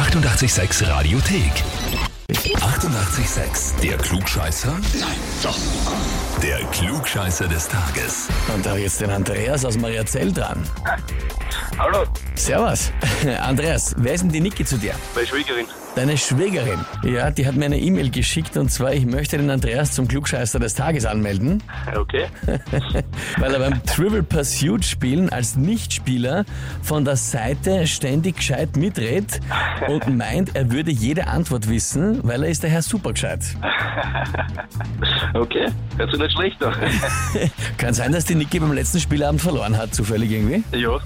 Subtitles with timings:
[0.00, 1.52] 886 Radiothek.
[2.32, 3.78] 88,6.
[3.82, 4.72] Der Klugscheißer?
[4.98, 5.58] Nein, doch.
[6.42, 8.28] Der Klugscheißer des Tages.
[8.54, 10.66] Und da habe ich jetzt den Andreas aus Mariazell dran.
[11.78, 12.92] Hallo, Servus.
[13.42, 14.94] Andreas, wer ist denn die Niki zu dir?
[15.14, 15.66] meine Schwiegerin.
[15.96, 16.78] Deine Schwägerin.
[17.02, 20.58] Ja, die hat mir eine E-Mail geschickt und zwar, ich möchte den Andreas zum Klugscheißer
[20.60, 21.62] des Tages anmelden,
[21.94, 22.26] Okay.
[23.38, 26.44] weil er beim Trivial Pursuit spielen als Nichtspieler
[26.82, 29.40] von der Seite ständig gescheit mitredet
[29.88, 33.40] und meint, er würde jede Antwort wissen, weil er ist der Herr Supergescheit.
[35.34, 35.66] Okay.
[35.96, 36.74] Hört sich nicht schlecht an.
[37.78, 40.62] Kann sein, dass die Niki beim letzten Spielabend verloren hat, zufällig irgendwie.
[40.78, 40.98] ja.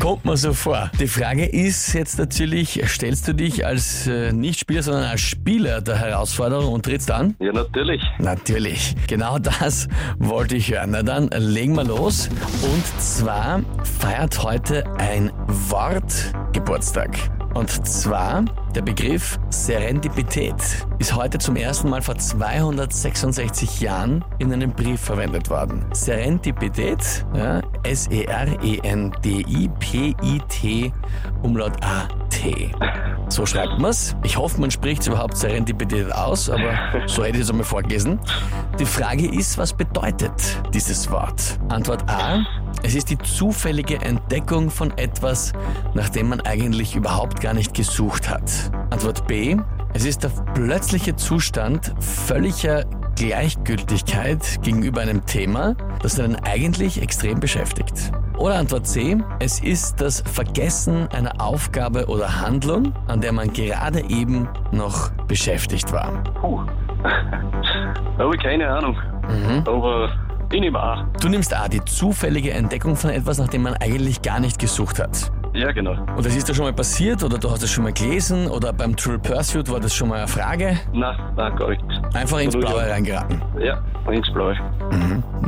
[0.00, 0.90] Kommt mir so vor.
[1.00, 5.98] Die Frage ist jetzt natürlich, stellst du dich als äh, Nichtspieler, sondern als Spieler der
[5.98, 7.36] Herausforderung und trittst an?
[7.38, 8.02] Ja, natürlich.
[8.18, 8.94] Natürlich.
[9.06, 9.88] Genau das
[10.18, 10.90] wollte ich hören.
[10.92, 12.28] Na dann legen wir los.
[12.62, 13.62] Und zwar
[14.00, 17.10] feiert heute ein Wort Geburtstag.
[17.56, 20.54] Und zwar der Begriff Serendipität
[20.98, 25.86] ist heute zum ersten Mal vor 266 Jahren in einem Brief verwendet worden.
[25.94, 28.92] Serendipität, ja, S-E-R-E-N-D-I-P-I-T,
[31.42, 32.72] Umlaut A-T.
[33.28, 34.16] So schreibt man's.
[34.24, 38.18] Ich hoffe, man spricht es überhaupt Serendipität aus, aber so hätte ich es einmal vorgelesen.
[38.78, 40.32] Die Frage ist, was bedeutet
[40.74, 41.58] dieses Wort?
[41.68, 42.44] Antwort A.
[42.82, 45.52] Es ist die zufällige Entdeckung von etwas,
[45.94, 48.50] nach dem man eigentlich überhaupt gar nicht gesucht hat.
[48.90, 49.56] Antwort B.
[49.94, 52.84] Es ist der plötzliche Zustand völliger
[53.16, 58.12] Gleichgültigkeit gegenüber einem Thema, das einen eigentlich extrem beschäftigt.
[58.36, 59.16] Oder Antwort C.
[59.40, 65.90] Es ist das Vergessen einer Aufgabe oder Handlung, an der man gerade eben noch beschäftigt
[65.92, 66.22] war.
[66.40, 66.60] Puh.
[68.18, 68.96] Habe ich keine Ahnung.
[69.66, 70.10] Aber
[70.52, 71.06] ich nehme A.
[71.20, 75.00] Du nimmst A, die zufällige Entdeckung von etwas, nach dem man eigentlich gar nicht gesucht
[75.00, 75.32] hat.
[75.56, 75.92] Ja, genau.
[76.16, 78.72] Und das ist dir schon mal passiert oder du hast es schon mal gelesen oder
[78.72, 80.78] beim True Pursuit war das schon mal eine Frage?
[80.92, 81.82] Nein, nein, gar nicht.
[82.14, 83.40] Einfach ins Blaue reingeraten.
[83.58, 84.54] Ja, ins Blaue.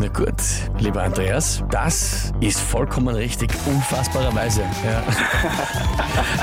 [0.00, 0.34] Na gut,
[0.78, 4.62] lieber Andreas, das ist vollkommen richtig, unfassbarerweise.
[4.62, 5.02] Ja.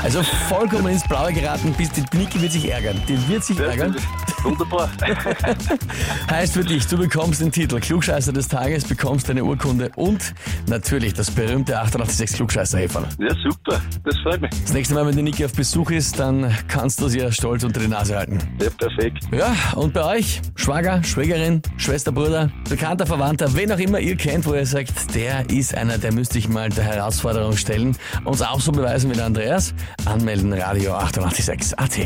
[0.02, 3.00] Also vollkommen ins Blaue geraten, bis die Niki wird sich ärgern.
[3.08, 3.96] Die wird sich Ja, ärgern.
[4.42, 4.88] Wunderbar.
[6.30, 10.32] Heißt für dich, du bekommst den Titel Klugscheißer des Tages, bekommst deine Urkunde und
[10.68, 13.04] natürlich das berühmte 886 klugscheißer -Häferl.
[13.18, 13.55] ja, super.
[13.64, 14.50] Das freut mich.
[14.62, 17.64] Das nächste Mal, wenn die Niki auf Besuch ist, dann kannst du sie ja stolz
[17.64, 18.38] unter die Nase halten.
[18.60, 19.24] Ja, perfekt.
[19.32, 24.46] Ja, und bei euch, Schwager, Schwägerin, Schwester, Bruder, bekannter Verwandter, wen auch immer ihr kennt,
[24.46, 28.60] wo ihr sagt, der ist einer, der müsste ich mal der Herausforderung stellen, uns auch
[28.60, 29.74] so beweisen wie der Andreas,
[30.04, 31.96] anmelden Radio 886 AT.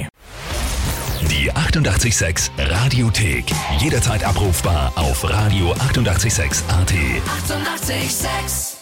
[1.31, 3.45] Die 88,6 Radiothek.
[3.79, 6.93] Jederzeit abrufbar auf radio886.at.
[6.93, 7.91] 88,6.
[7.91, 8.80] Eighty-eight, sex.